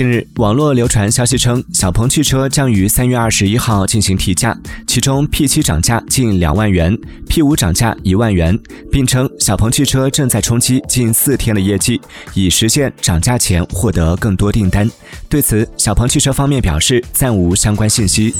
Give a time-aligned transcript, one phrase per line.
[0.00, 8.58] 近日网络流传消息称小鹏汽车将于三月二十一号进行提价其中 p 七涨价近两万元 p 五涨价一万元
[8.90, 12.00] 并称小鹏汽车正在冲击近四天的业绩
[12.32, 14.90] 以实现涨价前获得更多订单。
[15.28, 18.34] 对此小鹏汽车方面表示暂无相关信息。